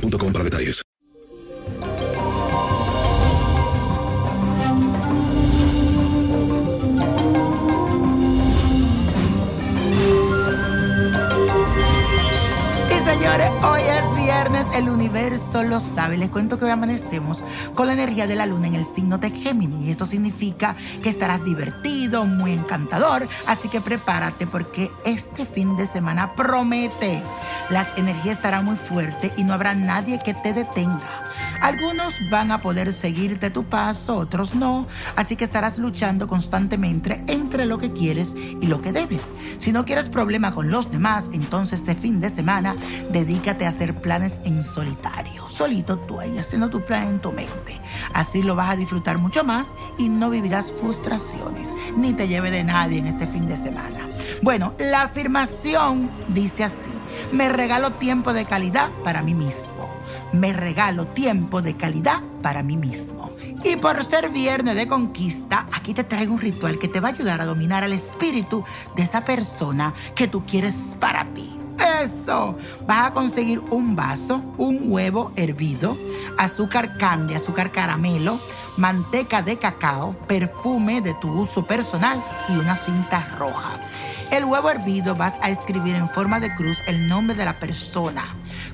[0.00, 0.82] boostmobile.com para detalles.
[13.04, 16.18] Señores, hoy es viernes, el universo lo sabe.
[16.18, 17.44] Les cuento que hoy amanecemos
[17.74, 19.86] con la energía de la luna en el signo de Géminis.
[19.86, 23.26] Y esto significa que estarás divertido, muy encantador.
[23.46, 27.22] Así que prepárate porque este fin de semana promete.
[27.70, 31.28] Las energías estarán muy fuertes y no habrá nadie que te detenga.
[31.60, 34.86] Algunos van a poder seguirte tu paso, otros no,
[35.16, 39.30] así que estarás luchando constantemente entre lo que quieres y lo que debes.
[39.58, 42.76] Si no quieres problema con los demás, entonces este fin de semana
[43.10, 47.80] dedícate a hacer planes en solitario, solito tú ahí haciendo tu plan en tu mente.
[48.14, 52.64] Así lo vas a disfrutar mucho más y no vivirás frustraciones, ni te lleve de
[52.64, 54.08] nadie en este fin de semana.
[54.42, 56.78] Bueno, la afirmación dice así,
[57.32, 59.88] me regalo tiempo de calidad para mí mismo
[60.32, 63.30] me regalo tiempo de calidad para mí mismo.
[63.64, 67.12] Y por ser viernes de conquista, aquí te traigo un ritual que te va a
[67.12, 71.54] ayudar a dominar el espíritu de esa persona que tú quieres para ti.
[72.02, 72.56] Eso,
[72.86, 75.96] vas a conseguir un vaso, un huevo hervido,
[76.36, 78.40] azúcar candy, azúcar caramelo,
[78.78, 83.70] manteca de cacao, perfume de tu uso personal y una cinta roja.
[84.30, 88.24] El huevo hervido vas a escribir en forma de cruz el nombre de la persona.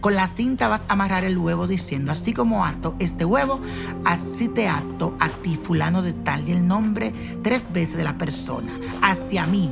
[0.00, 3.60] Con la cinta vas a amarrar el huevo diciendo, así como ato este huevo,
[4.06, 7.12] así te ato a ti, fulano de tal, y el nombre
[7.42, 8.72] tres veces de la persona,
[9.02, 9.70] hacia mí,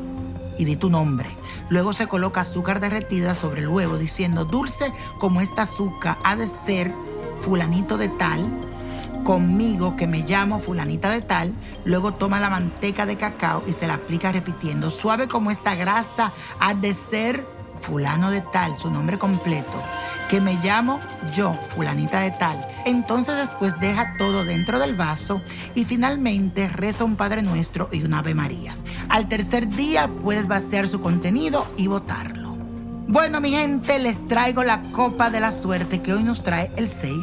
[0.59, 1.29] y di tu nombre.
[1.71, 6.49] Luego se coloca azúcar derretida sobre el huevo diciendo, dulce como esta azúcar ha de
[6.49, 6.93] ser
[7.41, 8.68] fulanito de tal,
[9.25, 11.53] conmigo que me llamo fulanita de tal,
[11.85, 16.33] luego toma la manteca de cacao y se la aplica repitiendo, suave como esta grasa
[16.61, 17.45] ha de ser
[17.81, 19.83] fulano de tal, su nombre completo,
[20.29, 21.01] que me llamo
[21.35, 22.65] yo, fulanita de tal.
[22.85, 25.41] Entonces después deja todo dentro del vaso
[25.75, 28.77] y finalmente reza un Padre Nuestro y un Ave María.
[29.09, 32.57] Al tercer día puedes vaciar su contenido y botarlo.
[33.11, 36.89] Bueno, mi gente, les traigo la copa de la suerte que hoy nos trae el
[36.89, 37.15] 6,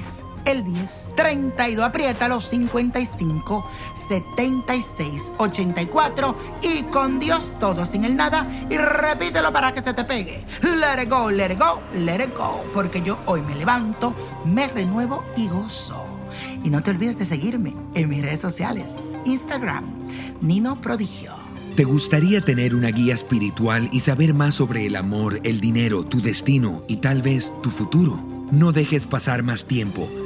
[0.45, 3.69] el 10, 32, aprieta los 55,
[4.07, 10.03] 76, 84 y con Dios todo sin el nada y repítelo para que se te
[10.03, 10.45] pegue.
[10.61, 14.13] Let it go, let it go, let it go, porque yo hoy me levanto,
[14.45, 16.03] me renuevo y gozo.
[16.63, 18.95] Y no te olvides de seguirme en mis redes sociales,
[19.25, 19.85] Instagram,
[20.41, 21.33] Nino Prodigio.
[21.75, 26.21] ¿Te gustaría tener una guía espiritual y saber más sobre el amor, el dinero, tu
[26.21, 28.23] destino y tal vez tu futuro?
[28.51, 30.07] No dejes pasar más tiempo.